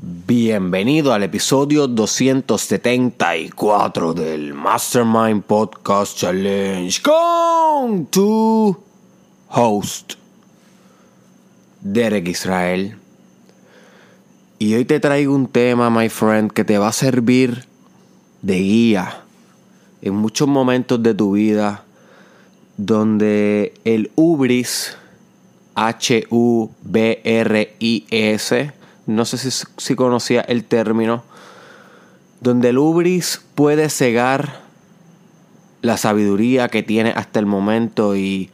Bienvenido 0.00 1.12
al 1.12 1.24
episodio 1.24 1.88
274 1.88 4.14
del 4.14 4.54
Mastermind 4.54 5.42
Podcast 5.42 6.16
Challenge 6.16 7.02
con 7.02 8.06
tu 8.06 8.76
host, 9.48 10.12
Derek 11.80 12.28
Israel. 12.28 12.96
Y 14.60 14.76
hoy 14.76 14.84
te 14.84 15.00
traigo 15.00 15.34
un 15.34 15.48
tema, 15.48 15.90
my 15.90 16.08
friend, 16.08 16.52
que 16.52 16.62
te 16.62 16.78
va 16.78 16.86
a 16.86 16.92
servir 16.92 17.64
de 18.40 18.56
guía 18.56 19.24
en 20.00 20.14
muchos 20.14 20.46
momentos 20.46 21.02
de 21.02 21.12
tu 21.12 21.32
vida 21.32 21.82
donde 22.76 23.74
el 23.84 24.12
ubris, 24.14 24.96
H-U-B-R-I-S, 25.74 26.68
no 29.08 29.24
sé 29.24 29.38
si, 29.38 29.66
si 29.78 29.96
conocía 29.96 30.42
el 30.42 30.64
término, 30.64 31.24
donde 32.42 32.68
el 32.68 32.78
ubris 32.78 33.40
puede 33.54 33.88
cegar 33.88 34.60
la 35.80 35.96
sabiduría 35.96 36.68
que 36.68 36.82
tiene 36.82 37.10
hasta 37.16 37.40
el 37.40 37.46
momento 37.46 38.16
y 38.16 38.50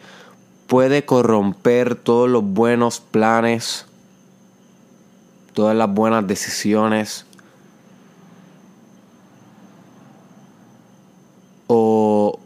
puede 0.68 1.04
corromper 1.04 1.96
todos 1.96 2.30
los 2.30 2.44
buenos 2.44 3.00
planes, 3.00 3.86
todas 5.54 5.76
las 5.76 5.92
buenas 5.92 6.24
decisiones 6.24 7.26
o 11.66 12.38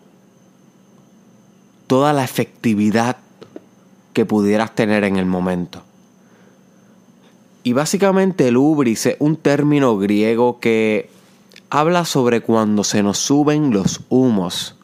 toda 1.87 2.15
la 2.15 2.25
efectividad 2.25 3.19
que 4.15 4.25
pudieras 4.25 4.75
tener 4.75 5.05
en 5.05 5.17
el 5.17 5.27
momento. 5.27 5.83
Y 7.69 7.75
básicamente 7.75 8.49
el 8.49 8.57
ubris 8.57 9.05
es 9.05 9.17
un 9.19 9.37
término 9.37 9.99
griego 9.99 10.59
que 10.59 11.11
habla 11.69 12.07
sobre 12.07 12.41
cuando 12.41 12.83
se 12.83 13.03
nos 13.03 13.19
suben 13.19 13.73
los 13.73 14.01
humos, 14.09 14.75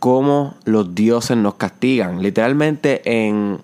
cómo 0.00 0.58
los 0.66 0.94
dioses 0.94 1.38
nos 1.38 1.54
castigan. 1.54 2.22
Literalmente 2.22 3.00
en, 3.26 3.62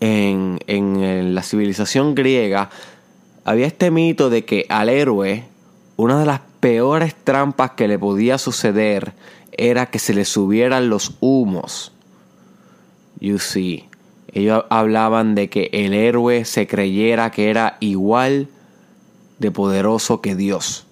en, 0.00 0.58
en 0.66 1.34
la 1.34 1.42
civilización 1.42 2.14
griega 2.14 2.68
había 3.46 3.66
este 3.66 3.90
mito 3.90 4.28
de 4.28 4.44
que 4.44 4.66
al 4.68 4.90
héroe 4.90 5.46
una 5.96 6.20
de 6.20 6.26
las 6.26 6.42
peores 6.60 7.14
trampas 7.24 7.70
que 7.70 7.88
le 7.88 7.98
podía 7.98 8.36
suceder 8.36 9.14
era 9.52 9.86
que 9.86 9.98
se 9.98 10.12
le 10.12 10.26
subieran 10.26 10.90
los 10.90 11.16
humos. 11.20 11.92
You 13.18 13.38
see. 13.38 13.89
Ellos 14.32 14.64
hablaban 14.70 15.34
de 15.34 15.48
que 15.48 15.70
el 15.72 15.92
héroe 15.92 16.44
se 16.44 16.66
creyera 16.66 17.30
que 17.30 17.50
era 17.50 17.76
igual 17.80 18.48
de 19.38 19.50
poderoso 19.50 20.20
que 20.20 20.36
Dios. 20.36 20.86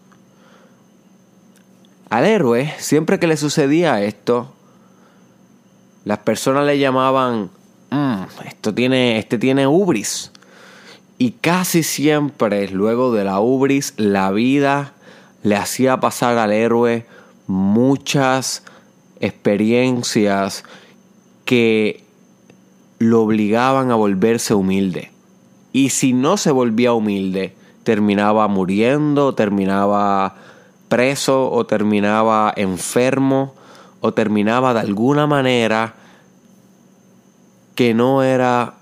Al 2.11 2.25
héroe, 2.25 2.75
siempre 2.79 3.19
que 3.19 3.27
le 3.27 3.37
sucedía 3.37 4.03
esto, 4.03 4.53
las 6.05 6.19
personas 6.19 6.65
le 6.65 6.79
llamaban, 6.79 7.51
mm, 7.91 8.23
esto 8.47 8.75
tiene, 8.75 9.19
este 9.19 9.39
tiene 9.39 9.67
ubris. 9.67 10.33
Y 11.19 11.33
casi 11.33 11.83
siempre, 11.83 12.69
luego 12.69 13.13
de 13.13 13.25
la 13.25 13.41
ubris, 13.41 13.93
la 13.99 14.31
vida 14.31 14.95
le 15.43 15.57
hacía 15.57 16.01
pasar 16.01 16.39
al 16.39 16.53
héroe 16.53 17.07
muchas 17.47 18.63
experiencias 19.21 20.65
que 21.45 22.08
lo 22.99 23.23
obligaban 23.23 23.91
a 23.91 23.95
volverse 23.95 24.55
humilde. 24.55 25.11
Y 25.73 25.91
si 25.91 26.13
no 26.13 26.37
se 26.37 26.51
volvía 26.51 26.93
humilde, 26.93 27.55
terminaba 27.85 28.49
muriendo, 28.49 29.35
terminaba 29.35 30.37
preso 30.89 31.51
o 31.51 31.67
terminaba 31.67 32.53
enfermo 32.57 33.55
o 34.01 34.13
terminaba 34.13 34.75
de 34.75 34.81
alguna 34.81 35.27
manera 35.27 35.95
que 37.75 37.95
no 37.95 38.23
era 38.23 38.75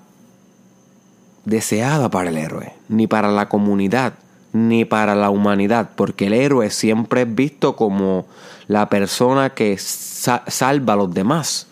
deseada 1.45 2.11
para 2.11 2.31
el 2.31 2.39
héroe, 2.39 2.73
ni 2.89 3.07
para 3.07 3.29
la 3.29 3.49
comunidad, 3.49 4.15
ni 4.53 4.85
para 4.85 5.15
la 5.15 5.31
humanidad, 5.31 5.91
porque 5.97 6.29
el 6.29 6.33
héroe 6.33 6.71
siempre 6.71 7.23
es 7.23 7.35
visto 7.35 7.77
como 7.77 8.27
la 8.69 8.89
persona 8.89 9.51
que 9.51 9.77
salva 9.79 10.95
a 10.95 10.97
los 10.97 11.13
demás 11.13 11.69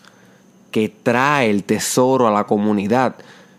que 0.75 0.89
trae 0.89 1.49
el 1.49 1.63
tesoro 1.63 2.27
a 2.27 2.31
la 2.31 2.43
comunidad. 2.43 3.15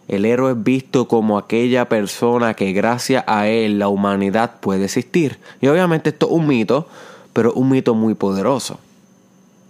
El 0.07 0.27
héroe 0.27 0.53
es 0.53 0.63
visto 0.63 1.09
como 1.09 1.39
aquella 1.39 1.89
persona 1.89 2.53
que 2.53 2.75
gracias 2.75 3.25
a 3.27 3.49
él 3.49 3.79
la 3.79 3.89
humanidad 3.89 4.61
puede 4.61 4.85
existir. 4.85 5.39
Y 5.63 5.69
obviamente 5.69 6.11
esto 6.11 6.27
es 6.27 6.33
un 6.33 6.47
mito, 6.47 6.87
pero 7.33 7.55
un 7.55 7.71
mito 7.71 7.95
muy 7.95 8.13
poderoso. 8.13 8.79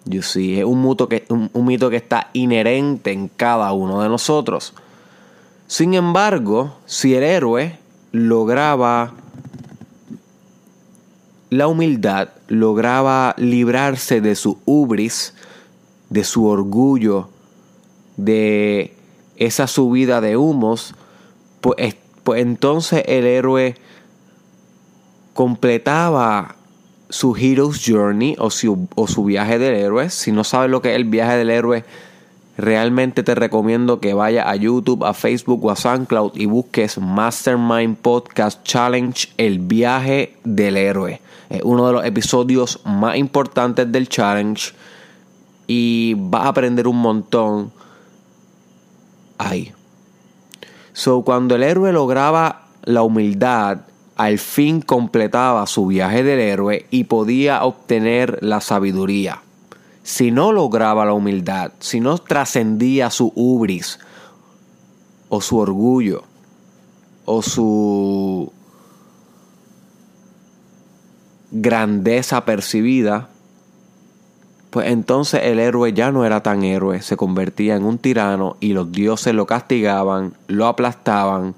You 0.06 0.22
see, 0.22 0.58
es 0.58 0.64
un 0.64 0.84
mito, 0.84 1.08
que, 1.08 1.24
un, 1.28 1.48
un 1.52 1.64
mito 1.66 1.88
que 1.88 1.94
está 1.94 2.30
inherente 2.32 3.12
en 3.12 3.28
cada 3.28 3.72
uno 3.72 4.02
de 4.02 4.08
nosotros. 4.08 4.74
Sin 5.68 5.94
embargo, 5.94 6.74
si 6.84 7.14
el 7.14 7.22
héroe 7.22 7.78
lograba 8.10 9.12
la 11.50 11.68
humildad, 11.68 12.30
lograba 12.48 13.36
librarse 13.38 14.20
de 14.20 14.34
su 14.34 14.58
ubris, 14.64 15.32
de 16.10 16.24
su 16.24 16.46
orgullo, 16.46 17.28
de 18.16 18.94
esa 19.36 19.66
subida 19.66 20.20
de 20.20 20.36
humos, 20.36 20.94
pues, 21.60 21.96
pues 22.24 22.42
entonces 22.42 23.02
el 23.06 23.26
héroe 23.26 23.76
completaba 25.34 26.56
su 27.08 27.36
Hero's 27.36 27.82
Journey 27.84 28.36
o 28.38 28.50
su, 28.50 28.88
o 28.94 29.06
su 29.06 29.24
viaje 29.24 29.58
del 29.58 29.74
héroe. 29.74 30.10
Si 30.10 30.32
no 30.32 30.44
sabes 30.44 30.70
lo 30.70 30.82
que 30.82 30.90
es 30.90 30.96
el 30.96 31.04
viaje 31.04 31.36
del 31.36 31.50
héroe, 31.50 31.84
realmente 32.56 33.22
te 33.22 33.34
recomiendo 33.34 34.00
que 34.00 34.14
vayas 34.14 34.46
a 34.46 34.56
YouTube, 34.56 35.04
a 35.04 35.14
Facebook 35.14 35.64
o 35.64 35.70
a 35.70 35.76
SoundCloud 35.76 36.32
y 36.34 36.46
busques 36.46 36.98
Mastermind 36.98 37.96
Podcast 37.98 38.62
Challenge, 38.64 39.28
el 39.36 39.58
viaje 39.58 40.36
del 40.44 40.76
héroe. 40.76 41.20
Es 41.50 41.60
uno 41.62 41.86
de 41.86 41.92
los 41.92 42.04
episodios 42.04 42.80
más 42.84 43.16
importantes 43.16 43.90
del 43.92 44.08
challenge 44.08 44.72
y 45.66 46.14
vas 46.16 46.46
a 46.46 46.48
aprender 46.48 46.88
un 46.88 46.96
montón 46.96 47.72
ahí. 49.38 49.72
So, 50.92 51.22
cuando 51.22 51.56
el 51.56 51.62
héroe 51.62 51.92
lograba 51.92 52.68
la 52.84 53.02
humildad, 53.02 53.80
al 54.16 54.38
fin 54.38 54.80
completaba 54.80 55.66
su 55.66 55.86
viaje 55.86 56.22
del 56.22 56.40
héroe 56.40 56.86
y 56.90 57.04
podía 57.04 57.64
obtener 57.64 58.38
la 58.42 58.60
sabiduría. 58.60 59.42
Si 60.02 60.30
no 60.30 60.52
lograba 60.52 61.04
la 61.04 61.12
humildad, 61.12 61.72
si 61.80 62.00
no 62.00 62.16
trascendía 62.16 63.10
su 63.10 63.32
ubris, 63.34 63.98
o 65.28 65.40
su 65.40 65.58
orgullo, 65.58 66.22
o 67.24 67.42
su 67.42 68.52
grandeza 71.50 72.44
percibida, 72.44 73.28
pues 74.76 74.88
entonces 74.88 75.40
el 75.44 75.58
héroe 75.58 75.94
ya 75.94 76.12
no 76.12 76.26
era 76.26 76.42
tan 76.42 76.62
héroe, 76.62 77.00
se 77.00 77.16
convertía 77.16 77.76
en 77.76 77.84
un 77.84 77.96
tirano 77.96 78.58
y 78.60 78.74
los 78.74 78.92
dioses 78.92 79.32
lo 79.32 79.46
castigaban, 79.46 80.34
lo 80.48 80.66
aplastaban 80.66 81.54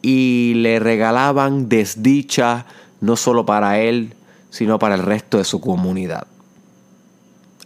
y 0.00 0.54
le 0.54 0.78
regalaban 0.78 1.68
desdicha 1.68 2.64
no 3.02 3.16
solo 3.16 3.44
para 3.44 3.78
él, 3.78 4.14
sino 4.48 4.78
para 4.78 4.94
el 4.94 5.02
resto 5.02 5.36
de 5.36 5.44
su 5.44 5.60
comunidad. 5.60 6.26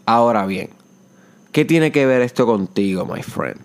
Ahora 0.06 0.44
bien, 0.46 0.70
¿qué 1.52 1.64
tiene 1.64 1.92
que 1.92 2.04
ver 2.04 2.22
esto 2.22 2.44
contigo, 2.44 3.06
my 3.06 3.22
friend? 3.22 3.60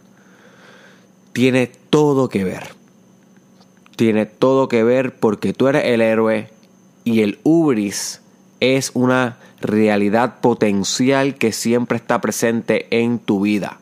Tiene 1.33 1.71
todo 1.89 2.29
que 2.29 2.43
ver. 2.43 2.75
Tiene 3.95 4.27
todo 4.27 4.67
que 4.67 4.83
ver 4.83 5.15
porque 5.15 5.53
tú 5.53 5.69
eres 5.69 5.85
el 5.85 6.01
héroe 6.01 6.51
y 7.03 7.21
el 7.21 7.39
ubris 7.41 8.21
es 8.59 8.91
una 8.93 9.39
realidad 9.61 10.39
potencial 10.41 11.35
que 11.35 11.51
siempre 11.51 11.97
está 11.97 12.21
presente 12.21 12.87
en 12.91 13.19
tu 13.19 13.41
vida. 13.41 13.79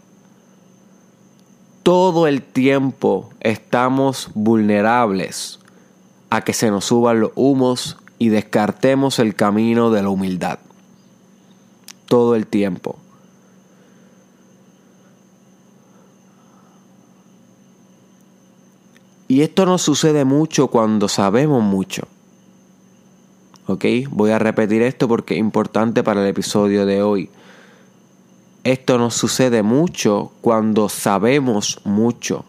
Todo 1.84 2.28
el 2.28 2.42
tiempo 2.42 3.30
estamos 3.42 4.30
vulnerables 4.34 5.60
a 6.30 6.42
que 6.42 6.54
se 6.54 6.72
nos 6.72 6.86
suban 6.86 7.20
los 7.20 7.32
humos 7.36 7.98
y 8.18 8.30
descartemos 8.30 9.20
el 9.20 9.36
camino 9.36 9.92
de 9.92 10.02
la 10.02 10.10
humildad. 10.10 10.60
Todo 12.08 12.36
el 12.36 12.48
tiempo. 12.48 12.98
Y 19.28 19.42
esto 19.42 19.66
nos 19.66 19.82
sucede 19.82 20.26
mucho 20.26 20.68
cuando 20.68 21.08
sabemos 21.08 21.64
mucho. 21.64 22.08
¿Ok? 23.68 23.86
Voy 24.10 24.32
a 24.32 24.40
repetir 24.40 24.82
esto 24.82 25.08
porque 25.08 25.36
es 25.36 25.40
importante 25.40 26.04
para 26.04 26.22
el 26.22 26.28
episodio 26.28 26.86
de 26.86 27.02
hoy. 27.02 27.30
Esto 28.64 28.98
nos 28.98 29.16
sucede 29.16 29.64
mucho 29.64 30.32
cuando 30.42 30.88
sabemos 30.88 31.82
mucho. 31.84 32.46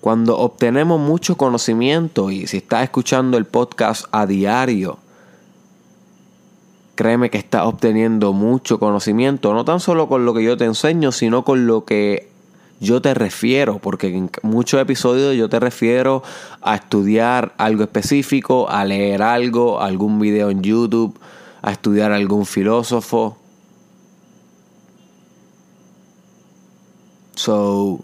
Cuando 0.00 0.38
obtenemos 0.38 1.00
mucho 1.00 1.36
conocimiento 1.36 2.32
y 2.32 2.48
si 2.48 2.56
estás 2.56 2.82
escuchando 2.82 3.38
el 3.38 3.44
podcast 3.44 4.06
a 4.10 4.26
diario, 4.26 4.98
créeme 6.96 7.30
que 7.30 7.38
estás 7.38 7.64
obteniendo 7.64 8.32
mucho 8.32 8.80
conocimiento, 8.80 9.54
no 9.54 9.64
tan 9.64 9.78
solo 9.78 10.08
con 10.08 10.24
lo 10.24 10.34
que 10.34 10.42
yo 10.42 10.56
te 10.56 10.64
enseño, 10.64 11.12
sino 11.12 11.44
con 11.44 11.68
lo 11.68 11.84
que 11.84 12.31
yo 12.82 13.00
te 13.00 13.14
refiero, 13.14 13.78
porque 13.78 14.08
en 14.08 14.28
muchos 14.42 14.80
episodios 14.80 15.36
yo 15.36 15.48
te 15.48 15.60
refiero 15.60 16.24
a 16.60 16.74
estudiar 16.74 17.54
algo 17.56 17.84
específico, 17.84 18.68
a 18.68 18.84
leer 18.84 19.22
algo, 19.22 19.80
algún 19.80 20.18
video 20.18 20.50
en 20.50 20.62
YouTube, 20.62 21.16
a 21.62 21.70
estudiar 21.70 22.10
algún 22.10 22.44
filósofo. 22.44 23.38
So, 27.36 28.00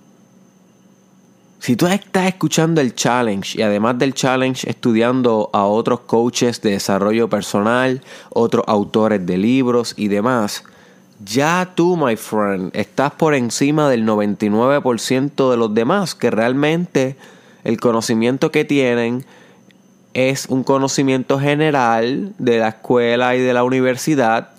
si 1.58 1.74
tú 1.74 1.88
estás 1.88 2.28
escuchando 2.28 2.80
el 2.80 2.94
challenge 2.94 3.58
y 3.58 3.62
además 3.62 3.98
del 3.98 4.14
challenge 4.14 4.70
estudiando 4.70 5.50
a 5.52 5.64
otros 5.64 6.00
coaches 6.00 6.62
de 6.62 6.70
desarrollo 6.70 7.28
personal, 7.28 8.00
otros 8.30 8.64
autores 8.68 9.26
de 9.26 9.38
libros 9.38 9.94
y 9.96 10.06
demás, 10.06 10.62
ya 11.24 11.72
tú, 11.74 11.96
my 11.96 12.16
friend, 12.16 12.70
estás 12.74 13.12
por 13.12 13.34
encima 13.34 13.88
del 13.88 14.06
99% 14.06 15.50
de 15.50 15.56
los 15.56 15.74
demás, 15.74 16.14
que 16.14 16.30
realmente 16.30 17.16
el 17.64 17.80
conocimiento 17.80 18.50
que 18.50 18.64
tienen 18.64 19.24
es 20.14 20.46
un 20.46 20.64
conocimiento 20.64 21.38
general 21.38 22.34
de 22.38 22.58
la 22.58 22.68
escuela 22.68 23.36
y 23.36 23.40
de 23.40 23.52
la 23.52 23.64
universidad 23.64 24.50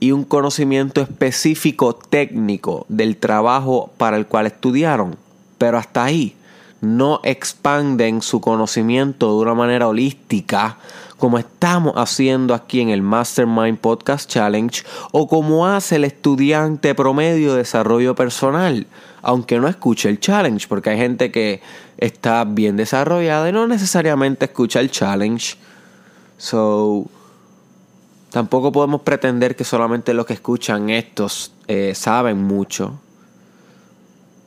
y 0.00 0.12
un 0.12 0.24
conocimiento 0.24 1.00
específico 1.00 1.94
técnico 1.94 2.84
del 2.88 3.16
trabajo 3.16 3.90
para 3.96 4.16
el 4.16 4.26
cual 4.26 4.46
estudiaron. 4.46 5.16
Pero 5.58 5.78
hasta 5.78 6.04
ahí 6.04 6.36
no 6.80 7.20
expanden 7.22 8.22
su 8.22 8.40
conocimiento 8.40 9.28
de 9.28 9.42
una 9.42 9.54
manera 9.54 9.88
holística 9.88 10.78
como 11.18 11.38
estamos 11.38 11.94
haciendo 11.96 12.52
aquí 12.54 12.80
en 12.80 12.90
el 12.90 13.02
Mastermind 13.02 13.78
Podcast 13.78 14.28
Challenge 14.30 14.82
o 15.12 15.26
como 15.28 15.66
hace 15.66 15.96
el 15.96 16.04
estudiante 16.04 16.94
promedio 16.94 17.52
de 17.52 17.58
desarrollo 17.58 18.14
personal, 18.14 18.86
aunque 19.22 19.58
no 19.58 19.68
escuche 19.68 20.08
el 20.08 20.20
challenge, 20.20 20.68
porque 20.68 20.90
hay 20.90 20.98
gente 20.98 21.30
que 21.32 21.62
está 21.96 22.44
bien 22.44 22.76
desarrollada 22.76 23.48
y 23.48 23.52
no 23.52 23.66
necesariamente 23.66 24.44
escucha 24.44 24.80
el 24.80 24.90
challenge. 24.90 25.56
So, 26.36 27.06
tampoco 28.30 28.70
podemos 28.70 29.00
pretender 29.00 29.56
que 29.56 29.64
solamente 29.64 30.12
los 30.12 30.26
que 30.26 30.34
escuchan 30.34 30.90
estos 30.90 31.52
eh, 31.66 31.94
saben 31.94 32.42
mucho. 32.42 33.00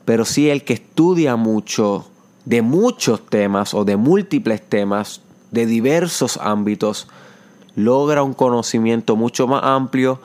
Pero 0.05 0.23
sí 0.23 0.49
el 0.49 0.63
que 0.63 0.73
estudia 0.73 1.35
mucho 1.35 2.09
de 2.45 2.61
muchos 2.61 3.25
temas 3.27 3.73
o 3.73 3.85
de 3.85 3.97
múltiples 3.97 4.61
temas 4.61 5.21
de 5.51 5.65
diversos 5.65 6.37
ámbitos, 6.37 7.07
logra 7.75 8.23
un 8.23 8.33
conocimiento 8.33 9.15
mucho 9.15 9.47
más 9.47 9.63
amplio 9.63 10.19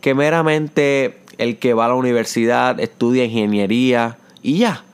que 0.00 0.14
meramente 0.14 1.20
el 1.38 1.58
que 1.58 1.74
va 1.74 1.86
a 1.86 1.88
la 1.88 1.94
universidad, 1.94 2.78
estudia 2.80 3.24
ingeniería 3.24 4.18
y 4.42 4.58
ya. 4.58 4.84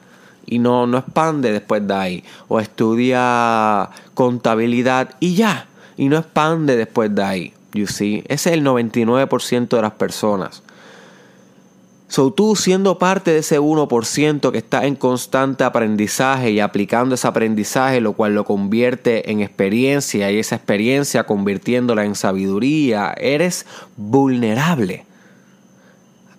Y 0.46 0.58
no, 0.60 0.86
no 0.86 0.98
expande 0.98 1.52
después 1.52 1.86
de 1.86 1.94
ahí. 1.94 2.24
O 2.48 2.60
estudia 2.60 3.90
contabilidad 4.14 5.10
y 5.20 5.34
ya. 5.34 5.66
Y 5.96 6.08
no 6.08 6.18
expande 6.18 6.76
después 6.76 7.14
de 7.14 7.22
ahí. 7.22 7.52
You 7.72 7.86
see? 7.86 8.24
Ese 8.28 8.50
es 8.50 8.56
el 8.56 8.64
99% 8.64 9.68
de 9.68 9.82
las 9.82 9.92
personas. 9.92 10.62
So 12.08 12.32
tú 12.32 12.56
siendo 12.56 12.98
parte 12.98 13.32
de 13.32 13.38
ese 13.40 13.60
1% 13.60 14.50
que 14.50 14.58
está 14.58 14.86
en 14.86 14.96
constante 14.96 15.64
aprendizaje 15.64 16.50
y 16.50 16.60
aplicando 16.60 17.14
ese 17.14 17.28
aprendizaje, 17.28 18.00
lo 18.00 18.14
cual 18.14 18.34
lo 18.34 18.44
convierte 18.44 19.30
en 19.30 19.40
experiencia 19.40 20.30
y 20.30 20.38
esa 20.38 20.56
experiencia 20.56 21.24
convirtiéndola 21.24 22.06
en 22.06 22.14
sabiduría, 22.14 23.14
eres 23.18 23.66
vulnerable 23.98 25.04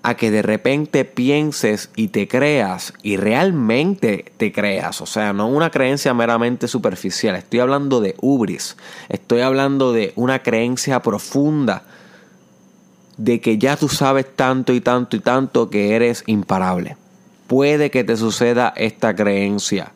a 0.01 0.15
que 0.15 0.31
de 0.31 0.41
repente 0.41 1.05
pienses 1.05 1.91
y 1.95 2.07
te 2.07 2.27
creas 2.27 2.93
y 3.03 3.17
realmente 3.17 4.31
te 4.37 4.51
creas, 4.51 5.01
o 5.01 5.05
sea, 5.05 5.33
no 5.33 5.47
una 5.47 5.69
creencia 5.69 6.13
meramente 6.13 6.67
superficial, 6.67 7.35
estoy 7.35 7.59
hablando 7.59 7.99
de 7.99 8.15
ubris, 8.21 8.77
estoy 9.09 9.41
hablando 9.41 9.91
de 9.91 10.13
una 10.15 10.41
creencia 10.41 11.01
profunda 11.01 11.83
de 13.19 13.41
que 13.41 13.57
ya 13.57 13.75
tú 13.75 13.89
sabes 13.89 14.25
tanto 14.33 14.71
y 14.71 14.79
tanto 14.79 15.17
y 15.17 15.19
tanto 15.19 15.69
que 15.69 15.93
eres 15.93 16.23
imparable. 16.25 16.95
Puede 17.47 17.91
que 17.91 18.05
te 18.05 18.15
suceda 18.15 18.73
esta 18.77 19.13
creencia 19.13 19.91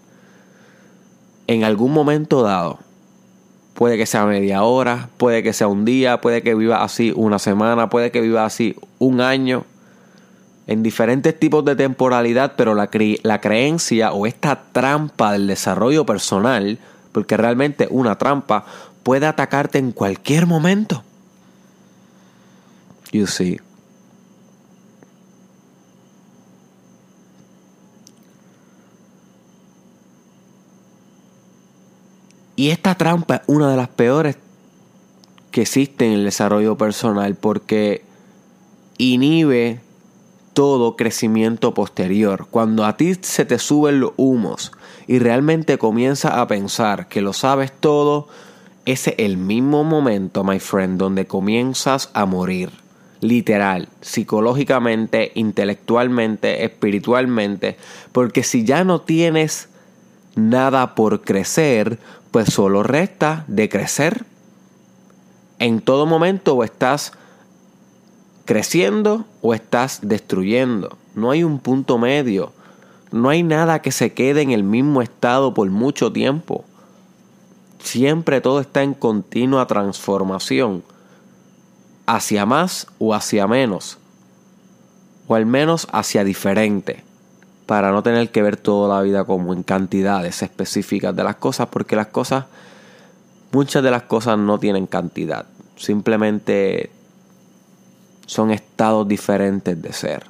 en 1.47 1.63
algún 1.63 1.93
momento 1.93 2.43
dado. 2.43 2.79
Puede 3.75 3.97
que 3.97 4.05
sea 4.05 4.25
media 4.25 4.63
hora, 4.63 5.09
puede 5.15 5.41
que 5.41 5.53
sea 5.53 5.67
un 5.67 5.85
día, 5.85 6.19
puede 6.19 6.41
que 6.41 6.53
viva 6.53 6.83
así 6.83 7.13
una 7.15 7.39
semana, 7.39 7.89
puede 7.89 8.11
que 8.11 8.19
viva 8.19 8.43
así 8.43 8.75
un 8.99 9.21
año, 9.21 9.63
en 10.67 10.83
diferentes 10.83 11.39
tipos 11.39 11.63
de 11.63 11.77
temporalidad, 11.77 12.53
pero 12.57 12.75
la, 12.75 12.89
la 13.23 13.41
creencia 13.41 14.11
o 14.11 14.25
esta 14.25 14.63
trampa 14.73 15.31
del 15.31 15.47
desarrollo 15.47 16.05
personal, 16.05 16.77
porque 17.13 17.37
realmente 17.37 17.87
una 17.89 18.17
trampa 18.17 18.65
puede 19.01 19.27
atacarte 19.27 19.77
en 19.77 19.93
cualquier 19.93 20.45
momento. 20.45 21.03
You 23.13 23.27
see. 23.27 23.59
Y 32.55 32.69
esta 32.69 32.95
trampa 32.95 33.35
es 33.35 33.41
una 33.47 33.69
de 33.69 33.77
las 33.77 33.87
peores 33.89 34.37
que 35.51 35.61
existe 35.61 36.07
en 36.07 36.13
el 36.13 36.23
desarrollo 36.23 36.75
personal 36.75 37.35
porque 37.35 38.03
inhibe 38.97 39.79
todo 40.53 40.95
crecimiento 40.95 41.73
posterior. 41.75 42.47
Cuando 42.49 42.85
a 42.85 42.97
ti 42.97 43.13
se 43.21 43.45
te 43.45 43.59
suben 43.59 43.99
los 43.99 44.13
humos 44.17 44.71
y 45.07 45.19
realmente 45.19 45.77
comienzas 45.77 46.33
a 46.33 46.47
pensar 46.47 47.07
que 47.07 47.21
lo 47.21 47.33
sabes 47.33 47.71
todo, 47.71 48.27
ese 48.85 49.11
es 49.11 49.25
el 49.25 49.37
mismo 49.37 49.83
momento, 49.83 50.43
my 50.43 50.59
friend, 50.59 50.97
donde 50.97 51.27
comienzas 51.27 52.09
a 52.13 52.25
morir 52.25 52.82
literal, 53.23 53.87
psicológicamente, 54.01 55.31
intelectualmente, 55.33 56.65
espiritualmente, 56.65 57.77
porque 58.11 58.43
si 58.43 58.65
ya 58.65 58.83
no 58.83 59.01
tienes 59.01 59.69
nada 60.35 60.93
por 60.93 61.21
crecer, 61.21 61.99
pues 62.31 62.53
solo 62.53 62.83
resta 62.83 63.45
de 63.47 63.69
crecer. 63.69 64.25
En 65.57 65.79
todo 65.79 66.05
momento 66.05 66.55
o 66.55 66.63
estás 66.63 67.13
creciendo 68.45 69.25
o 69.41 69.53
estás 69.53 69.99
destruyendo. 70.03 70.97
No 71.15 71.31
hay 71.31 71.43
un 71.43 71.59
punto 71.59 71.97
medio. 71.97 72.51
No 73.11 73.29
hay 73.29 73.43
nada 73.43 73.81
que 73.81 73.91
se 73.91 74.13
quede 74.13 74.41
en 74.41 74.51
el 74.51 74.63
mismo 74.63 75.01
estado 75.01 75.53
por 75.53 75.69
mucho 75.69 76.11
tiempo. 76.11 76.65
Siempre 77.79 78.41
todo 78.41 78.59
está 78.59 78.83
en 78.83 78.93
continua 78.93 79.67
transformación 79.67 80.83
hacia 82.05 82.45
más 82.45 82.87
o 82.99 83.13
hacia 83.13 83.47
menos, 83.47 83.97
o 85.27 85.35
al 85.35 85.45
menos 85.45 85.87
hacia 85.91 86.23
diferente, 86.23 87.03
para 87.65 87.91
no 87.91 88.03
tener 88.03 88.29
que 88.29 88.41
ver 88.41 88.57
toda 88.57 88.95
la 88.95 89.01
vida 89.01 89.23
como 89.23 89.53
en 89.53 89.63
cantidades 89.63 90.41
específicas 90.41 91.15
de 91.15 91.23
las 91.23 91.37
cosas, 91.37 91.67
porque 91.67 91.95
las 91.95 92.07
cosas, 92.07 92.45
muchas 93.51 93.83
de 93.83 93.91
las 93.91 94.03
cosas 94.03 94.37
no 94.37 94.59
tienen 94.59 94.87
cantidad, 94.87 95.45
simplemente 95.75 96.91
son 98.25 98.51
estados 98.51 99.07
diferentes 99.07 99.81
de 99.81 99.93
ser. 99.93 100.23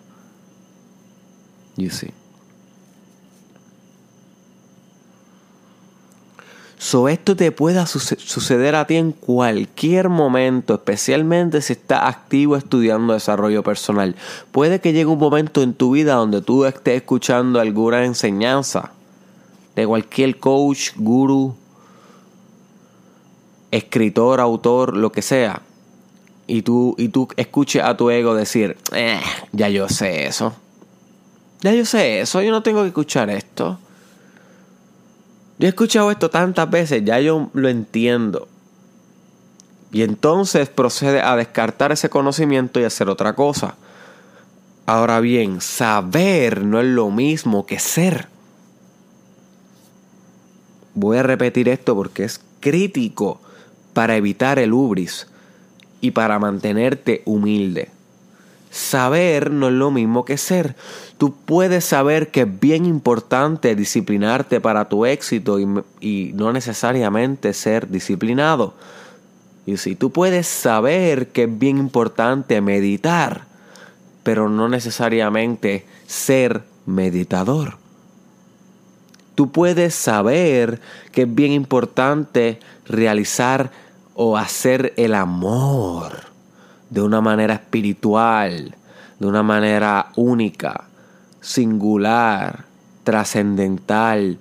So, 6.84 7.08
esto 7.08 7.38
te 7.38 7.54
pueda 7.54 7.86
suceder 7.86 8.76
a 8.76 8.86
ti 8.86 8.98
en 8.98 9.14
cualquier 9.14 10.10
momento, 10.10 10.74
especialmente 10.74 11.62
si 11.62 11.72
estás 11.72 12.02
activo 12.04 12.58
estudiando 12.58 13.14
desarrollo 13.14 13.64
personal. 13.64 14.18
Puede 14.52 14.82
que 14.82 14.92
llegue 14.92 15.06
un 15.06 15.18
momento 15.18 15.62
en 15.62 15.76
tu 15.76 15.92
vida 15.92 16.16
donde 16.16 16.42
tú 16.42 16.66
estés 16.66 16.98
escuchando 16.98 17.62
alguna 17.62 18.04
enseñanza 18.04 18.92
de 19.78 19.88
cualquier 19.88 20.40
coach, 20.40 20.90
guru, 20.98 21.56
escritor, 23.72 24.42
autor, 24.42 24.98
lo 24.98 25.10
que 25.10 25.22
sea. 25.22 25.62
Y 26.48 26.64
tú, 26.64 26.96
y 26.98 27.08
tú 27.08 27.30
escuches 27.38 27.82
a 27.82 27.96
tu 27.96 28.10
ego 28.10 28.36
decir, 28.36 28.76
eh, 28.92 29.22
ya 29.54 29.70
yo 29.70 29.88
sé 29.88 30.26
eso. 30.26 30.54
Ya 31.62 31.72
yo 31.72 31.86
sé 31.86 32.20
eso, 32.20 32.42
yo 32.42 32.52
no 32.52 32.62
tengo 32.62 32.82
que 32.82 32.90
escuchar 32.90 33.30
esto. 33.30 33.80
Yo 35.64 35.68
he 35.68 35.70
escuchado 35.70 36.12
esto 36.12 36.30
tantas 36.30 36.70
veces, 36.70 37.06
ya 37.06 37.22
yo 37.22 37.50
lo 37.54 37.70
entiendo. 37.70 38.50
Y 39.94 40.02
entonces 40.02 40.68
procede 40.68 41.22
a 41.22 41.38
descartar 41.38 41.94
ese 41.94 42.10
conocimiento 42.10 42.82
y 42.82 42.84
hacer 42.84 43.08
otra 43.08 43.34
cosa. 43.34 43.76
Ahora 44.86 45.22
bien, 45.22 45.62
saber 45.62 46.66
no 46.66 46.82
es 46.82 46.88
lo 46.88 47.10
mismo 47.12 47.66
que 47.66 47.80
ser. 47.80 48.28
voy 50.96 51.16
a 51.16 51.24
repetir 51.24 51.70
esto 51.70 51.96
porque 51.96 52.26
es 52.26 52.42
crítico 52.60 53.40
para 53.94 54.18
evitar 54.18 54.60
el 54.60 54.74
ubris 54.74 55.28
y 56.02 56.12
para 56.12 56.40
mantenerte 56.40 57.22
humilde. 57.24 57.90
Saber 58.74 59.52
no 59.52 59.68
es 59.68 59.74
lo 59.74 59.92
mismo 59.92 60.26
que 60.26 60.36
ser. 60.36 60.76
Tú 61.20 61.36
puedes 61.46 61.86
saber 61.86 62.32
que 62.32 62.42
es 62.42 62.60
bien 62.60 62.88
importante 62.88 63.76
disciplinarte 63.76 64.60
para 64.62 64.90
tu 64.90 65.06
éxito 65.06 65.60
y, 65.60 66.32
no 66.34 66.52
necesariamente 66.52 67.54
ser 67.54 67.88
disciplinado. 67.92 68.74
Y 69.68 69.78
si 69.78 69.94
tú 69.94 70.12
puedes 70.12 70.48
saber 70.48 71.28
que 71.28 71.44
es 71.44 71.60
bien 71.60 71.78
importante 71.78 72.62
meditar, 72.62 73.46
pero 74.24 74.50
no 74.50 74.68
necesariamente 74.68 75.86
ser 76.08 76.64
meditador. 76.88 77.78
Tú 79.36 79.52
puedes 79.52 79.94
saber 79.94 80.82
que 81.12 81.22
es 81.22 81.36
bien 81.36 81.52
importante 81.52 82.58
realizar 82.88 83.70
o 84.16 84.36
hacer 84.36 84.96
el 84.98 85.14
amor 85.14 86.33
de 86.94 87.02
una 87.02 87.22
manera 87.22 87.56
espiritual, 87.56 88.76
de 89.20 89.26
una 89.26 89.42
manera 89.42 90.12
única, 90.16 90.84
singular, 91.42 92.66
trascendental, 93.04 94.38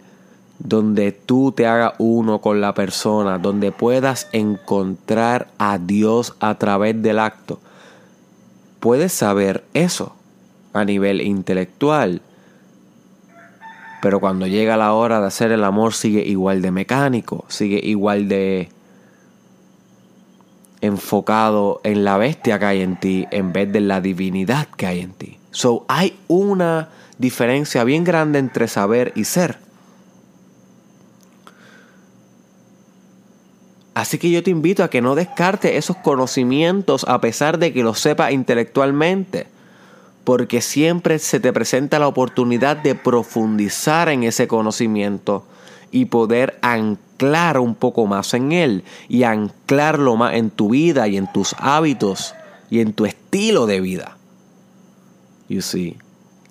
donde 0.59 1.13
tú 1.13 1.53
te 1.53 1.67
hagas 1.67 1.95
uno 1.99 2.41
con 2.41 2.61
la 2.61 2.75
persona, 2.75 3.39
donde 3.39 3.73
puedas 3.73 4.29
encontrar 4.33 5.49
a 5.57 5.79
Dios 5.79 6.35
a 6.41 6.57
través 6.57 7.01
del 7.01 7.21
acto. 7.21 7.59
Puedes 8.81 9.13
saber 9.13 9.65
eso 9.73 10.15
a 10.75 10.85
nivel 10.85 11.23
intelectual, 11.23 12.21
pero 14.03 14.21
cuando 14.21 14.47
llega 14.47 14.77
la 14.77 14.93
hora 14.93 15.21
de 15.21 15.27
hacer 15.27 15.53
el 15.53 15.65
amor 15.65 15.95
sigue 15.95 16.23
igual 16.27 16.61
de 16.61 16.71
mecánico, 16.71 17.47
sigue 17.49 17.81
igual 17.83 18.29
de 18.29 18.69
enfocado 20.83 21.81
en 21.85 22.05
la 22.05 22.19
bestia 22.19 22.59
que 22.59 22.65
hay 22.67 22.83
en 22.83 23.01
ti 23.01 23.27
en 23.31 23.53
vez 23.53 23.73
de 23.73 23.81
la 23.81 24.01
divinidad 24.01 24.69
que 24.77 24.87
hay 24.87 25.01
en 25.01 25.13
ti. 25.13 25.39
So 25.51 25.87
hay 25.89 26.19
una 26.29 26.91
diferencia 27.19 27.85
bien 27.85 28.05
grande 28.05 28.39
entre 28.39 28.69
saber 28.69 29.13
y 29.15 29.25
ser. 29.25 29.59
Así 33.95 34.19
que 34.19 34.31
yo 34.31 34.43
te 34.43 34.51
invito 34.51 34.83
a 34.83 34.91
que 34.91 35.03
no 35.03 35.15
descarte 35.15 35.77
esos 35.77 35.97
conocimientos 35.99 37.05
a 37.09 37.21
pesar 37.21 37.59
de 37.59 37.73
que 37.73 37.83
los 37.83 38.01
sepas 38.01 38.33
intelectualmente 38.33 39.47
porque 40.25 40.61
siempre 40.61 41.19
se 41.19 41.41
te 41.41 41.53
presenta 41.53 41.99
la 41.99 42.09
oportunidad 42.09 42.77
de 42.77 42.95
profundizar 42.95 44.09
en 44.09 44.23
ese 44.23 44.47
conocimiento 44.49 45.45
y 45.91 46.07
poder 46.07 46.59
anclar 46.63 47.12
un 47.23 47.75
poco 47.75 48.07
más 48.07 48.35
en 48.35 48.53
él 48.53 48.85
y 49.09 49.23
anclarlo 49.23 50.17
más 50.17 50.35
en 50.35 50.51
tu 50.51 50.71
vida 50.71 51.09
y 51.09 51.17
en 51.17 51.31
tus 51.33 51.55
hábitos 51.59 52.35
y 52.71 52.81
en 52.81 52.93
tu 52.93 53.07
estilo 53.07 53.67
de 53.67 53.81
vida. 53.81 54.17
You 55.49 55.63
see, 55.63 55.99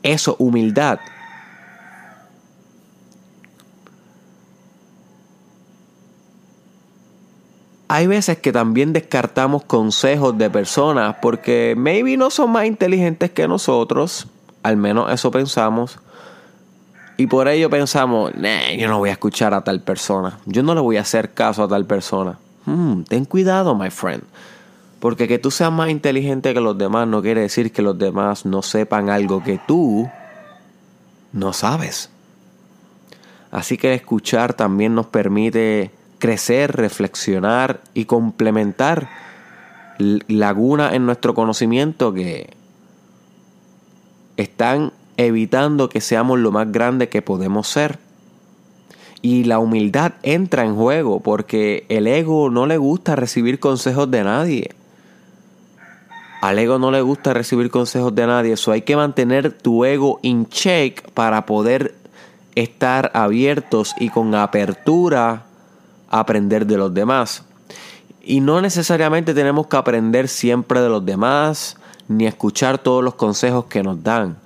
eso 0.03 0.35
humildad. 0.39 0.99
hay 7.93 8.07
veces 8.07 8.37
que 8.37 8.53
también 8.53 8.93
descartamos 8.93 9.65
consejos 9.65 10.37
de 10.37 10.49
personas 10.49 11.17
porque 11.21 11.73
maybe 11.75 12.15
no 12.15 12.29
son 12.29 12.49
más 12.49 12.65
inteligentes 12.65 13.31
que 13.31 13.49
nosotros, 13.49 14.29
al 14.63 14.77
menos 14.77 15.11
eso 15.11 15.29
pensamos. 15.29 15.99
Y 17.21 17.27
por 17.27 17.47
ello 17.47 17.69
pensamos, 17.69 18.33
nah, 18.33 18.71
yo 18.75 18.87
no 18.87 18.97
voy 18.97 19.09
a 19.09 19.11
escuchar 19.11 19.53
a 19.53 19.63
tal 19.63 19.81
persona, 19.81 20.39
yo 20.47 20.63
no 20.63 20.73
le 20.73 20.81
voy 20.81 20.97
a 20.97 21.01
hacer 21.01 21.35
caso 21.35 21.61
a 21.61 21.67
tal 21.67 21.85
persona. 21.85 22.39
Hmm, 22.65 23.03
ten 23.03 23.25
cuidado, 23.25 23.75
my 23.75 23.91
friend. 23.91 24.23
Porque 24.99 25.27
que 25.27 25.37
tú 25.37 25.51
seas 25.51 25.71
más 25.71 25.91
inteligente 25.91 26.51
que 26.55 26.59
los 26.59 26.75
demás 26.79 27.07
no 27.07 27.21
quiere 27.21 27.41
decir 27.41 27.71
que 27.71 27.83
los 27.83 27.95
demás 27.95 28.47
no 28.47 28.63
sepan 28.63 29.11
algo 29.11 29.43
que 29.43 29.59
tú 29.67 30.09
no 31.31 31.53
sabes. 31.53 32.09
Así 33.51 33.77
que 33.77 33.93
escuchar 33.93 34.55
también 34.55 34.95
nos 34.95 35.05
permite 35.05 35.91
crecer, 36.17 36.75
reflexionar 36.75 37.81
y 37.93 38.05
complementar 38.05 39.09
lagunas 39.99 40.93
en 40.93 41.05
nuestro 41.05 41.35
conocimiento 41.35 42.15
que 42.15 42.55
están 44.37 44.91
evitando 45.25 45.89
que 45.89 46.01
seamos 46.01 46.39
lo 46.39 46.51
más 46.51 46.71
grande 46.71 47.09
que 47.09 47.21
podemos 47.21 47.67
ser. 47.67 47.99
Y 49.21 49.43
la 49.43 49.59
humildad 49.59 50.13
entra 50.23 50.65
en 50.65 50.75
juego 50.75 51.19
porque 51.19 51.85
el 51.89 52.07
ego 52.07 52.49
no 52.49 52.65
le 52.65 52.77
gusta 52.77 53.15
recibir 53.15 53.59
consejos 53.59 54.09
de 54.09 54.23
nadie. 54.23 54.71
Al 56.41 56.57
ego 56.57 56.79
no 56.79 56.89
le 56.89 57.01
gusta 57.01 57.35
recibir 57.35 57.69
consejos 57.69 58.15
de 58.15 58.25
nadie. 58.25 58.53
Eso 58.53 58.71
hay 58.71 58.81
que 58.81 58.95
mantener 58.95 59.51
tu 59.51 59.85
ego 59.85 60.19
in 60.23 60.47
check 60.47 61.07
para 61.11 61.45
poder 61.45 61.93
estar 62.55 63.11
abiertos 63.13 63.93
y 63.99 64.09
con 64.09 64.33
apertura 64.33 65.43
aprender 66.09 66.65
de 66.65 66.77
los 66.77 66.91
demás. 66.91 67.43
Y 68.23 68.39
no 68.39 68.59
necesariamente 68.59 69.35
tenemos 69.35 69.67
que 69.67 69.77
aprender 69.77 70.27
siempre 70.27 70.81
de 70.81 70.89
los 70.89 71.05
demás, 71.05 71.77
ni 72.07 72.25
escuchar 72.25 72.79
todos 72.79 73.03
los 73.03 73.13
consejos 73.13 73.65
que 73.65 73.83
nos 73.83 74.01
dan. 74.03 74.37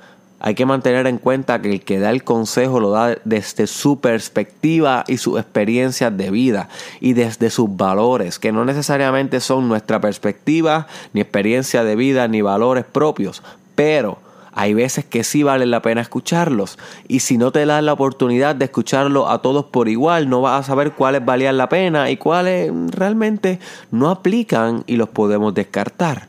Hay 0.45 0.53
que 0.53 0.67
mantener 0.67 1.07
en 1.07 1.17
cuenta 1.17 1.59
que 1.59 1.71
el 1.71 1.81
que 1.81 1.97
da 1.97 2.11
el 2.11 2.23
consejo 2.23 2.79
lo 2.79 2.91
da 2.91 3.17
desde 3.25 3.65
su 3.65 3.99
perspectiva 3.99 5.03
y 5.07 5.17
sus 5.17 5.39
experiencias 5.39 6.15
de 6.15 6.29
vida 6.29 6.69
y 6.99 7.13
desde 7.13 7.49
sus 7.49 7.75
valores, 7.75 8.37
que 8.37 8.51
no 8.51 8.63
necesariamente 8.63 9.39
son 9.39 9.67
nuestra 9.67 9.99
perspectiva, 9.99 10.85
ni 11.13 11.21
experiencia 11.21 11.83
de 11.83 11.95
vida, 11.95 12.27
ni 12.27 12.43
valores 12.43 12.85
propios, 12.85 13.41
pero 13.73 14.19
hay 14.51 14.75
veces 14.75 15.03
que 15.03 15.23
sí 15.23 15.41
vale 15.41 15.65
la 15.65 15.81
pena 15.81 16.01
escucharlos. 16.01 16.77
Y 17.07 17.21
si 17.21 17.39
no 17.39 17.51
te 17.51 17.65
das 17.65 17.81
la 17.81 17.93
oportunidad 17.93 18.55
de 18.55 18.65
escucharlo 18.65 19.27
a 19.27 19.41
todos 19.41 19.65
por 19.65 19.89
igual, 19.89 20.29
no 20.29 20.41
vas 20.41 20.59
a 20.59 20.63
saber 20.63 20.91
cuáles 20.91 21.25
valían 21.25 21.57
la 21.57 21.69
pena 21.69 22.11
y 22.11 22.17
cuáles 22.17 22.71
realmente 22.91 23.59
no 23.89 24.11
aplican 24.11 24.83
y 24.85 24.97
los 24.97 25.09
podemos 25.09 25.55
descartar. 25.55 26.27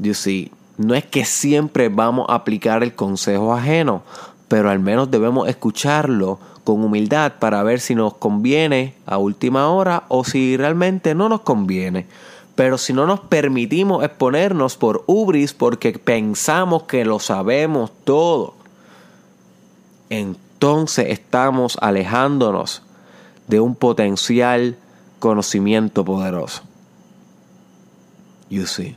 You 0.00 0.14
see, 0.14 0.50
no 0.78 0.94
es 0.94 1.04
que 1.04 1.24
siempre 1.24 1.88
vamos 1.88 2.26
a 2.28 2.36
aplicar 2.36 2.82
el 2.82 2.94
consejo 2.94 3.52
ajeno, 3.52 4.02
pero 4.46 4.70
al 4.70 4.78
menos 4.78 5.10
debemos 5.10 5.48
escucharlo 5.48 6.38
con 6.62 6.84
humildad 6.84 7.34
para 7.40 7.62
ver 7.62 7.80
si 7.80 7.94
nos 7.94 8.14
conviene 8.14 8.94
a 9.04 9.18
última 9.18 9.68
hora 9.70 10.04
o 10.08 10.24
si 10.24 10.56
realmente 10.56 11.14
no 11.14 11.28
nos 11.28 11.40
conviene. 11.40 12.06
Pero 12.54 12.78
si 12.78 12.92
no 12.92 13.06
nos 13.06 13.20
permitimos 13.20 14.04
exponernos 14.04 14.76
por 14.76 15.02
ubris 15.06 15.52
porque 15.52 15.92
pensamos 15.98 16.84
que 16.84 17.04
lo 17.04 17.18
sabemos 17.18 17.90
todo, 18.04 18.54
entonces 20.10 21.06
estamos 21.08 21.76
alejándonos 21.80 22.82
de 23.48 23.60
un 23.60 23.74
potencial 23.74 24.76
conocimiento 25.18 26.04
poderoso. 26.04 26.62
You 28.48 28.66
see. 28.66 28.96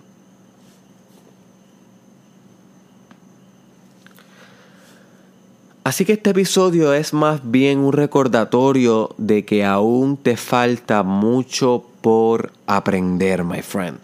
Así 5.91 6.05
que 6.05 6.13
este 6.13 6.29
episodio 6.29 6.93
es 6.93 7.11
más 7.11 7.41
bien 7.51 7.79
un 7.79 7.91
recordatorio 7.91 9.09
de 9.17 9.43
que 9.43 9.65
aún 9.65 10.15
te 10.15 10.37
falta 10.37 11.03
mucho 11.03 11.83
por 11.99 12.53
aprender, 12.65 13.43
my 13.43 13.61
friend. 13.61 13.97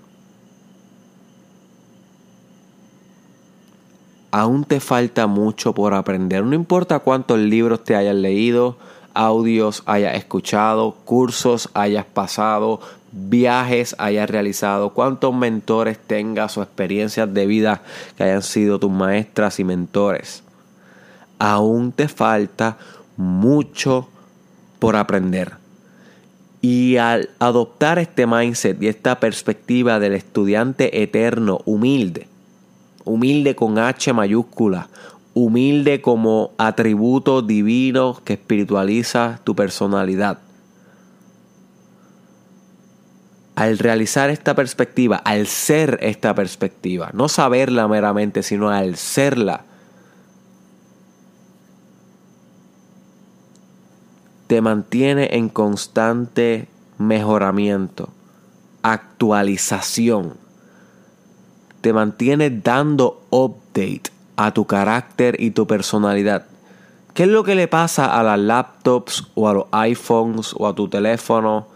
Aún 4.32 4.66
te 4.66 4.82
falta 4.82 5.28
mucho 5.28 5.72
por 5.72 5.94
aprender. 5.94 6.44
No 6.44 6.56
importa 6.56 7.00
cuántos 7.00 7.40
libros 7.40 7.86
te 7.86 7.96
hayas 7.96 8.18
leído, 8.18 8.76
audios 9.14 9.84
hayas 9.86 10.16
escuchado, 10.16 10.94
cursos 11.06 11.70
hayas 11.74 12.04
pasado, 12.04 12.82
viajes 13.14 13.96
hayas 13.98 14.30
realizado, 14.30 14.90
cuántos 14.90 15.34
mentores 15.34 15.98
tengas 15.98 16.58
o 16.58 16.64
experiencias 16.64 17.34
de 17.34 17.46
vida 17.46 17.82
que 18.18 18.26
hayan 18.26 18.44
sido 18.44 18.78
tus 18.78 18.92
maestras 18.92 19.62
y 19.62 19.64
mentores. 19.64 20.44
Aún 21.40 21.92
te 21.92 22.08
falta 22.08 22.78
mucho 23.16 24.10
por 24.80 24.96
aprender. 24.96 25.54
Y 26.62 26.98
al 26.98 27.30
adoptar 27.40 28.00
este 28.00 28.26
mindset 28.26 28.82
y 28.82 28.88
esta 28.88 29.20
perspectiva 29.20 30.00
del 30.00 30.14
estudiante 30.14 31.04
eterno, 31.04 31.60
humilde, 31.66 32.28
humilde 33.06 33.56
con 33.56 33.78
H 33.78 34.12
mayúscula, 34.14 34.90
humilde 35.34 36.02
como 36.02 36.52
atributo 36.58 37.44
divino 37.44 38.20
que 38.24 38.34
espiritualiza 38.34 39.40
tu 39.44 39.56
personalidad. 39.56 40.40
Al 43.54 43.78
realizar 43.78 44.30
esta 44.30 44.56
perspectiva, 44.56 45.18
al 45.18 45.48
ser 45.48 46.00
esta 46.02 46.34
perspectiva, 46.34 47.12
no 47.14 47.30
saberla 47.30 47.88
meramente, 47.88 48.44
sino 48.44 48.70
al 48.70 48.98
serla, 48.98 49.66
te 54.48 54.62
mantiene 54.62 55.36
en 55.36 55.50
constante 55.50 56.70
mejoramiento, 56.98 58.10
actualización. 58.82 60.36
Te 61.82 61.92
mantiene 61.92 62.50
dando 62.50 63.22
update 63.30 64.04
a 64.38 64.54
tu 64.54 64.66
carácter 64.66 65.36
y 65.40 65.52
tu 65.52 65.68
personalidad. 65.68 66.46
¿Qué 67.14 67.24
es 67.24 67.30
lo 67.30 67.44
que 67.44 67.56
le 67.56 67.68
pasa 67.68 68.18
a 68.18 68.24
las 68.24 68.40
laptops 68.40 69.28
o 69.36 69.50
a 69.50 69.54
los 69.54 69.66
iPhones 69.72 70.54
o 70.58 70.68
a 70.68 70.74
tu 70.74 70.88
teléfono 70.88 71.68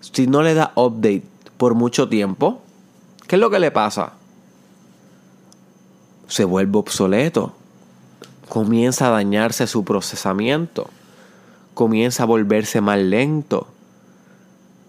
si 0.00 0.26
no 0.26 0.42
le 0.42 0.54
da 0.54 0.72
update 0.74 1.24
por 1.58 1.74
mucho 1.74 2.08
tiempo? 2.08 2.62
¿Qué 3.26 3.36
es 3.36 3.40
lo 3.40 3.50
que 3.50 3.58
le 3.58 3.70
pasa? 3.70 4.12
Se 6.28 6.44
vuelve 6.44 6.78
obsoleto. 6.78 7.52
Comienza 8.48 9.08
a 9.08 9.10
dañarse 9.10 9.66
su 9.66 9.84
procesamiento. 9.84 10.88
Comienza 11.76 12.22
a 12.22 12.26
volverse 12.26 12.80
más 12.80 12.98
lento. 12.98 13.66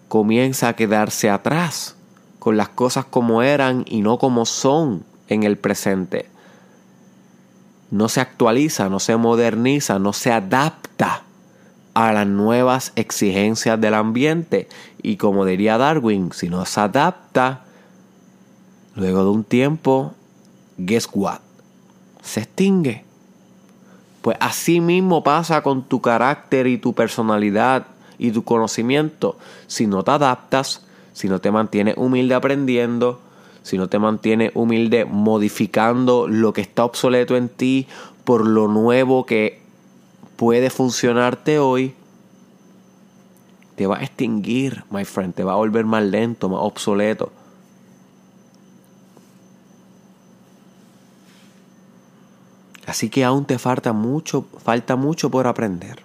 Comienza 0.08 0.68
a 0.68 0.72
quedarse 0.72 1.28
atrás 1.28 1.96
con 2.38 2.56
las 2.56 2.70
cosas 2.70 3.04
como 3.04 3.42
eran 3.42 3.84
y 3.86 4.00
no 4.00 4.16
como 4.16 4.46
son 4.46 5.04
en 5.28 5.42
el 5.42 5.58
presente. 5.58 6.30
No 7.90 8.08
se 8.08 8.22
actualiza, 8.22 8.88
no 8.88 9.00
se 9.00 9.18
moderniza, 9.18 9.98
no 9.98 10.14
se 10.14 10.32
adapta 10.32 11.24
a 11.92 12.10
las 12.14 12.26
nuevas 12.26 12.92
exigencias 12.96 13.78
del 13.78 13.92
ambiente. 13.92 14.66
Y 15.02 15.18
como 15.18 15.44
diría 15.44 15.76
Darwin, 15.76 16.32
si 16.32 16.48
no 16.48 16.64
se 16.64 16.80
adapta, 16.80 17.64
luego 18.94 19.24
de 19.24 19.28
un 19.30 19.44
tiempo, 19.44 20.14
guess 20.78 21.06
what? 21.12 21.40
Se 22.22 22.40
extingue. 22.40 23.07
Pues 24.22 24.36
así 24.40 24.80
mismo 24.80 25.22
pasa 25.22 25.62
con 25.62 25.82
tu 25.82 26.00
carácter 26.00 26.66
y 26.66 26.78
tu 26.78 26.92
personalidad 26.92 27.86
y 28.18 28.32
tu 28.32 28.44
conocimiento. 28.44 29.36
Si 29.66 29.86
no 29.86 30.02
te 30.02 30.10
adaptas, 30.10 30.84
si 31.12 31.28
no 31.28 31.40
te 31.40 31.50
mantienes 31.50 31.96
humilde 31.96 32.34
aprendiendo, 32.34 33.20
si 33.62 33.78
no 33.78 33.88
te 33.88 33.98
mantienes 33.98 34.52
humilde 34.54 35.04
modificando 35.04 36.26
lo 36.26 36.52
que 36.52 36.60
está 36.60 36.84
obsoleto 36.84 37.36
en 37.36 37.48
ti 37.48 37.86
por 38.24 38.46
lo 38.46 38.68
nuevo 38.68 39.24
que 39.24 39.60
puede 40.36 40.70
funcionarte 40.70 41.58
hoy, 41.58 41.94
te 43.74 43.86
va 43.86 43.98
a 43.98 44.02
extinguir, 44.02 44.84
my 44.90 45.04
friend, 45.04 45.34
te 45.34 45.44
va 45.44 45.52
a 45.52 45.56
volver 45.56 45.84
más 45.84 46.02
lento, 46.02 46.48
más 46.48 46.60
obsoleto. 46.62 47.30
Así 52.88 53.10
que 53.10 53.22
aún 53.22 53.44
te 53.44 53.58
falta 53.58 53.92
mucho, 53.92 54.46
falta 54.64 54.96
mucho 54.96 55.30
por 55.30 55.46
aprender. 55.46 56.02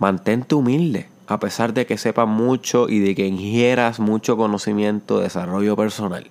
Mantente 0.00 0.56
humilde, 0.56 1.08
a 1.28 1.38
pesar 1.38 1.72
de 1.72 1.86
que 1.86 1.96
sepas 1.96 2.26
mucho 2.26 2.88
y 2.88 2.98
de 2.98 3.14
que 3.14 3.28
ingieras 3.28 4.00
mucho 4.00 4.36
conocimiento, 4.36 5.20
desarrollo 5.20 5.76
personal. 5.76 6.28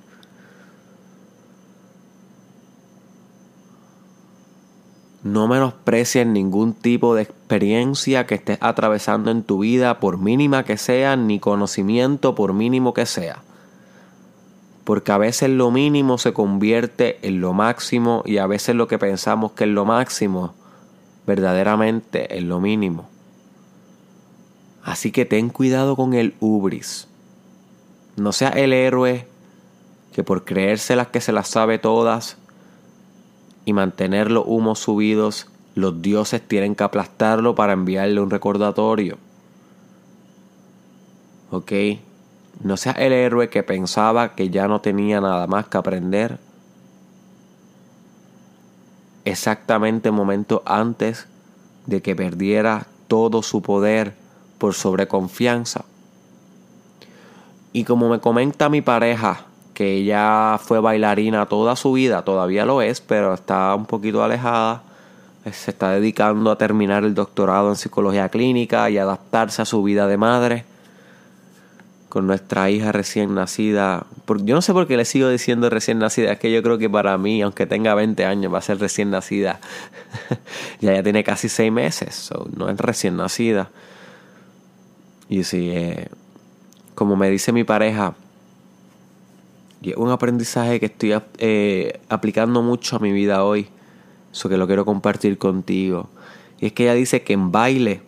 No 5.23 5.47
menosprecies 5.47 6.27
ningún 6.27 6.73
tipo 6.73 7.15
de 7.15 7.21
experiencia 7.21 8.27
que 8.27 8.35
estés 8.35 8.57
atravesando 8.59 9.31
en 9.31 9.43
tu 9.43 9.59
vida, 9.59 10.01
por 10.01 10.17
mínima 10.17 10.65
que 10.65 10.75
sea, 10.75 11.15
ni 11.15 11.39
conocimiento, 11.39 12.35
por 12.35 12.51
mínimo 12.51 12.93
que 12.93 13.05
sea. 13.05 13.43
Porque 14.83 15.11
a 15.11 15.17
veces 15.17 15.49
lo 15.49 15.71
mínimo 15.71 16.17
se 16.17 16.33
convierte 16.33 17.19
en 17.25 17.39
lo 17.39 17.53
máximo 17.53 18.23
y 18.25 18.37
a 18.37 18.47
veces 18.47 18.75
lo 18.75 18.87
que 18.87 18.99
pensamos 18.99 19.53
que 19.53 19.63
es 19.63 19.69
lo 19.69 19.85
máximo, 19.85 20.53
verdaderamente 21.25 22.37
es 22.37 22.43
lo 22.43 22.59
mínimo. 22.59 23.09
Así 24.83 25.11
que 25.11 25.25
ten 25.25 25.49
cuidado 25.49 25.95
con 25.95 26.13
el 26.13 26.35
ubris. 26.41 27.07
No 28.17 28.33
seas 28.33 28.55
el 28.57 28.73
héroe 28.73 29.27
que 30.13 30.23
por 30.23 30.45
creérselas 30.45 31.07
que 31.07 31.21
se 31.21 31.31
las 31.31 31.47
sabe 31.47 31.79
todas, 31.79 32.37
y 33.65 33.73
mantener 33.73 34.31
los 34.31 34.43
humos 34.45 34.79
subidos, 34.79 35.47
los 35.75 36.01
dioses 36.01 36.41
tienen 36.47 36.75
que 36.75 36.83
aplastarlo 36.83 37.55
para 37.55 37.73
enviarle 37.73 38.21
un 38.21 38.29
recordatorio. 38.29 39.17
¿Ok? 41.51 41.71
No 42.61 42.77
seas 42.77 42.97
el 42.99 43.13
héroe 43.13 43.49
que 43.49 43.63
pensaba 43.63 44.35
que 44.35 44.49
ya 44.49 44.67
no 44.67 44.81
tenía 44.81 45.19
nada 45.19 45.47
más 45.47 45.67
que 45.67 45.77
aprender. 45.77 46.37
Exactamente 49.25 50.11
momento 50.11 50.61
antes 50.65 51.27
de 51.85 52.01
que 52.01 52.15
perdiera 52.15 52.87
todo 53.07 53.41
su 53.41 53.61
poder 53.61 54.15
por 54.57 54.73
sobreconfianza. 54.73 55.85
Y 57.73 57.85
como 57.85 58.09
me 58.09 58.19
comenta 58.19 58.69
mi 58.69 58.81
pareja, 58.81 59.45
que 59.73 59.95
ella 59.95 60.59
fue 60.61 60.79
bailarina 60.79 61.47
toda 61.47 61.75
su 61.75 61.93
vida, 61.93 62.23
todavía 62.23 62.65
lo 62.65 62.81
es, 62.81 63.01
pero 63.01 63.33
está 63.33 63.73
un 63.75 63.85
poquito 63.85 64.23
alejada. 64.23 64.83
Se 65.51 65.71
está 65.71 65.91
dedicando 65.91 66.51
a 66.51 66.57
terminar 66.57 67.03
el 67.03 67.15
doctorado 67.15 67.69
en 67.69 67.75
psicología 67.75 68.29
clínica 68.29 68.89
y 68.89 68.97
adaptarse 68.97 69.61
a 69.61 69.65
su 69.65 69.83
vida 69.83 70.07
de 70.07 70.17
madre 70.17 70.72
con 72.13 72.27
nuestra 72.27 72.69
hija 72.69 72.91
recién 72.91 73.33
nacida. 73.33 74.05
Yo 74.43 74.53
no 74.53 74.61
sé 74.61 74.71
por 74.71 74.85
qué 74.85 74.97
le 74.97 75.03
sigo 75.03 75.29
diciendo 75.29 75.67
recién 75.71 75.97
nacida, 75.97 76.33
es 76.33 76.37
que 76.37 76.51
yo 76.51 76.61
creo 76.61 76.77
que 76.77 76.87
para 76.87 77.17
mí, 77.17 77.41
aunque 77.41 77.65
tenga 77.65 77.95
20 77.95 78.23
años, 78.23 78.53
va 78.53 78.59
a 78.59 78.61
ser 78.61 78.77
recién 78.77 79.09
nacida. 79.09 79.59
ya 80.79 80.93
ya 80.93 81.01
tiene 81.01 81.23
casi 81.23 81.49
6 81.49 81.71
meses, 81.71 82.29
no 82.55 82.69
es 82.69 82.77
recién 82.77 83.17
nacida. 83.17 83.71
Y 85.27 85.43
si, 85.43 85.71
eh, 85.71 86.07
como 86.93 87.15
me 87.15 87.31
dice 87.31 87.51
mi 87.51 87.63
pareja, 87.63 88.13
y 89.81 89.89
es 89.89 89.97
un 89.97 90.11
aprendizaje 90.11 90.79
que 90.79 90.85
estoy 90.85 91.19
eh, 91.39 91.99
aplicando 92.09 92.61
mucho 92.61 92.97
a 92.97 92.99
mi 92.99 93.11
vida 93.11 93.43
hoy. 93.43 93.69
Eso 94.31 94.49
que 94.49 94.57
lo 94.57 94.67
quiero 94.67 94.85
compartir 94.85 95.39
contigo. 95.39 96.11
Y 96.59 96.67
es 96.67 96.73
que 96.73 96.83
ella 96.83 96.93
dice 96.93 97.23
que 97.23 97.33
en 97.33 97.51
baile 97.51 98.01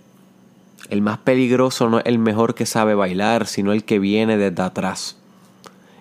el 0.90 1.02
más 1.02 1.18
peligroso 1.20 1.90
no 1.90 2.00
es 2.00 2.06
el 2.06 2.20
mejor 2.20 2.56
que 2.56 2.66
sabe 2.66 2.96
bailar, 2.96 3.48
sino 3.48 3.74
el 3.74 3.84
que 3.84 4.00
viene 4.00 4.38
desde 4.38 4.62
atrás. 4.62 5.18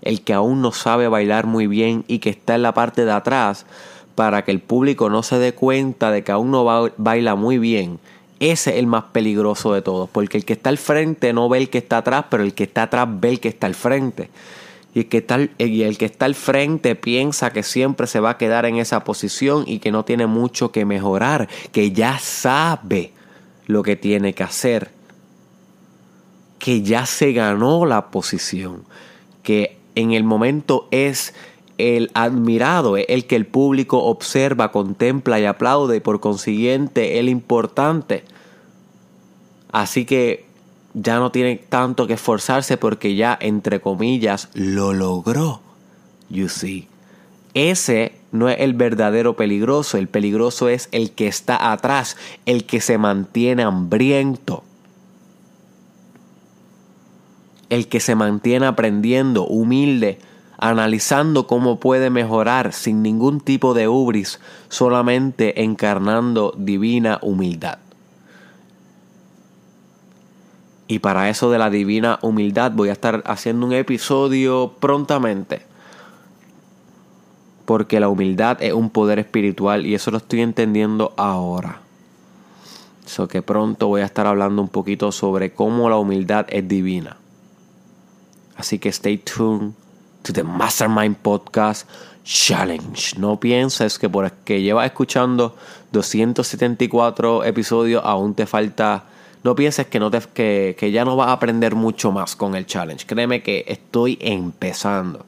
El 0.03 0.23
que 0.23 0.35
aún 0.35 0.61
no 0.61 0.73
sabe 0.73 1.09
bailar 1.09 1.47
muy 1.47 1.67
bien 1.67 2.05
y 2.09 2.19
que 2.19 2.31
está 2.31 2.55
en 2.55 2.63
la 2.63 2.75
parte 2.75 3.05
de 3.05 3.13
atrás 3.13 3.67
para 4.15 4.45
que 4.45 4.51
el 4.51 4.61
público 4.61 5.11
no 5.11 5.23
se 5.23 5.39
dé 5.39 5.55
cuenta 5.55 6.11
de 6.11 6.23
que 6.23 6.33
aún 6.33 6.51
no 6.51 6.91
baila 6.97 7.35
muy 7.35 7.59
bien. 7.59 7.99
Ese 8.41 8.71
es 8.71 8.77
el 8.77 8.87
más 8.87 9.05
peligroso 9.05 9.73
de 9.73 9.81
todos, 9.81 10.11
porque 10.11 10.37
el 10.37 10.45
que 10.45 10.53
está 10.53 10.69
al 10.69 10.79
frente 10.79 11.33
no 11.33 11.49
ve 11.49 11.59
el 11.59 11.71
que 11.71 11.79
está 11.79 11.99
atrás, 11.99 12.27
pero 12.29 12.43
el 12.43 12.53
que 12.53 12.65
está 12.65 12.83
atrás 12.83 13.09
ve 13.09 13.31
el 13.31 13.41
que 13.41 13.49
está 13.49 13.67
al 13.67 13.75
frente. 13.75 14.29
Y 14.93 15.01
el, 15.01 15.09
que 15.09 15.19
está, 15.19 15.41
y 15.59 15.83
el 15.83 15.99
que 15.99 16.05
está 16.05 16.27
al 16.27 16.35
frente 16.35 16.95
piensa 16.95 17.53
que 17.53 17.63
siempre 17.63 18.07
se 18.07 18.21
va 18.21 18.31
a 18.31 18.39
quedar 18.39 18.67
en 18.67 18.77
esa 18.77 19.03
posición 19.03 19.65
y 19.67 19.79
que 19.79 19.91
no 19.91 20.05
tiene 20.05 20.27
mucho 20.27 20.71
que 20.71 20.85
mejorar, 20.85 21.49
que 21.73 21.91
ya 21.91 22.19
sabe 22.19 23.14
lo 23.67 23.83
que 23.83 23.97
tiene 23.97 24.35
que 24.35 24.43
hacer, 24.43 24.91
que 26.59 26.83
ya 26.83 27.07
se 27.07 27.33
ganó 27.33 27.87
la 27.87 28.11
posición, 28.11 28.85
que 29.43 29.79
en 29.95 30.13
el 30.13 30.25
momento 30.25 30.89
es 30.91 31.35
el 31.79 32.11
admirado, 32.15 32.97
el 32.97 33.27
que 33.27 33.37
el 33.37 33.47
público 33.47 34.05
observa, 34.05 34.71
contempla 34.71 35.41
y 35.41 35.45
aplaude 35.45 35.97
y 35.97 36.01
por 36.01 36.21
consiguiente 36.21 37.19
el 37.19 37.29
importante. 37.29 38.25
Así 39.73 40.05
que 40.05 40.47
ya 40.95 41.19
no 41.19 41.33
tiene 41.33 41.57
tanto 41.57 42.07
que 42.07 42.15
esforzarse 42.15 42.77
porque 42.77 43.17
ya, 43.17 43.37
entre 43.41 43.81
comillas, 43.81 44.49
lo 44.55 44.93
logró. 44.93 45.61
You 46.31 46.49
see. 46.49 46.89
Ese 47.55 48.13
no 48.35 48.49
es 48.49 48.57
el 48.59 48.75
verdadero 48.75 49.37
peligroso, 49.37 49.97
el 49.97 50.09
peligroso 50.09 50.69
es 50.69 50.89
el 50.91 51.13
que 51.13 51.29
está 51.29 51.71
atrás, 51.71 52.17
el 52.47 52.65
que 52.65 52.81
se 52.81 52.99
mantiene 52.99 53.63
hambriento, 53.63 54.65
el 57.71 57.87
que 57.87 58.01
se 58.01 58.17
mantiene 58.17 58.67
aprendiendo, 58.67 59.47
humilde, 59.47 60.19
analizando 60.59 61.47
cómo 61.47 61.79
puede 61.79 62.11
mejorar 62.11 62.73
sin 62.73 63.05
ningún 63.05 63.41
tipo 63.41 63.73
de 63.73 63.87
ubris, 63.87 64.41
solamente 64.69 65.63
encarnando 65.63 66.53
divina 66.59 67.21
humildad. 67.23 67.79
Y 70.89 70.99
para 70.99 71.31
eso 71.31 71.53
de 71.53 71.59
la 71.59 71.71
divina 71.71 72.19
humildad 72.21 72.73
voy 72.73 72.89
a 72.89 72.93
estar 72.93 73.23
haciendo 73.27 73.65
un 73.65 73.75
episodio 73.75 74.73
prontamente. 74.81 75.74
Porque 77.65 78.01
la 78.01 78.09
humildad 78.09 78.63
es 78.63 78.73
un 78.73 78.91
poder 78.91 79.19
espiritual 79.19 79.87
y 79.87 79.95
eso 79.95 80.11
lo 80.11 80.19
estoy 80.19 80.43
entendiendo 80.43 81.15
ahora. 81.17 81.81
Eso 83.07 83.29
que 83.29 83.43
pronto 83.43 83.89
voy 83.89 84.01
a 84.01 84.07
estar 84.07 84.27
hablando 84.27 84.63
un 84.63 84.69
poquito 84.69 85.13
sobre 85.13 85.53
cómo 85.53 85.89
la 85.89 85.97
humildad 85.97 86.47
es 86.49 86.67
divina. 86.67 87.17
Así 88.57 88.79
que 88.79 88.89
stay 88.89 89.19
tuned 89.19 89.73
to 90.23 90.33
the 90.33 90.43
Mastermind 90.43 91.17
Podcast 91.17 91.89
Challenge. 92.25 93.19
No 93.19 93.39
pienses 93.39 93.99
que 93.99 94.09
por 94.09 94.31
que 94.33 94.63
llevas 94.63 94.87
escuchando 94.87 95.57
274 95.93 97.45
episodios 97.45 98.03
aún 98.05 98.35
te 98.35 98.47
falta. 98.47 99.05
No 99.43 99.55
pienses 99.55 99.87
que, 99.89 100.01
no 100.01 100.11
te, 100.11 100.21
que, 100.33 100.75
que 100.79 100.91
ya 100.91 101.05
no 101.05 101.17
vas 101.17 101.29
a 101.29 101.33
aprender 101.33 101.75
mucho 101.75 102.11
más 102.11 102.35
con 102.35 102.55
el 102.55 102.65
challenge. 102.65 103.05
Créeme 103.07 103.43
que 103.43 103.65
estoy 103.69 104.17
empezando. 104.23 105.27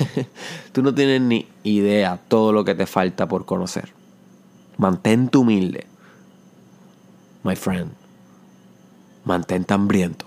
Tú 0.72 0.82
no 0.82 0.94
tienes 0.94 1.20
ni 1.20 1.46
idea 1.62 2.18
todo 2.28 2.52
lo 2.52 2.64
que 2.64 2.74
te 2.74 2.86
falta 2.86 3.28
por 3.28 3.44
conocer. 3.44 3.92
Mantente 4.78 5.38
humilde. 5.38 5.86
My 7.42 7.56
friend. 7.56 7.92
Mantente 9.24 9.74
hambriento. 9.74 10.26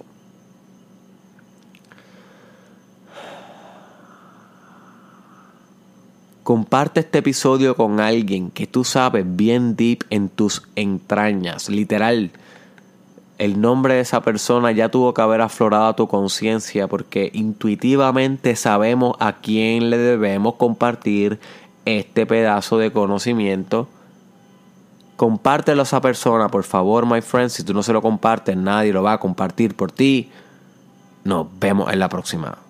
Comparte 6.43 6.99
este 6.99 7.17
episodio 7.17 7.75
con 7.75 7.99
alguien 7.99 8.51
que 8.51 8.67
tú 8.67 8.83
sabes 8.83 9.25
bien 9.27 9.75
deep 9.75 10.03
en 10.11 10.29
tus 10.29 10.61
entrañas. 10.75 11.69
Literal, 11.69 12.31
el 13.37 13.59
nombre 13.59 13.95
de 13.95 13.99
esa 14.01 14.21
persona 14.21 14.71
ya 14.71 14.89
tuvo 14.89 15.13
que 15.13 15.21
haber 15.21 15.41
aflorado 15.41 15.87
a 15.87 15.95
tu 15.95 16.07
conciencia 16.07 16.87
porque 16.87 17.31
intuitivamente 17.33 18.55
sabemos 18.55 19.15
a 19.19 19.33
quién 19.33 19.89
le 19.89 19.97
debemos 19.97 20.55
compartir 20.55 21.39
este 21.85 22.25
pedazo 22.25 22.77
de 22.77 22.91
conocimiento. 22.91 23.87
Compártelo 25.17 25.81
a 25.81 25.83
esa 25.83 26.01
persona, 26.01 26.49
por 26.49 26.63
favor, 26.63 27.05
my 27.05 27.21
friend. 27.21 27.49
Si 27.49 27.63
tú 27.63 27.73
no 27.73 27.83
se 27.83 27.93
lo 27.93 28.01
compartes, 28.01 28.55
nadie 28.57 28.91
lo 28.91 29.03
va 29.03 29.13
a 29.13 29.19
compartir 29.19 29.75
por 29.75 29.91
ti. 29.91 30.29
Nos 31.23 31.47
vemos 31.59 31.91
en 31.91 31.99
la 31.99 32.09
próxima. 32.09 32.64